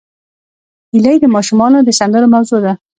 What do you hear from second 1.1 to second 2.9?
د ماشومانو د سندرو موضوع ده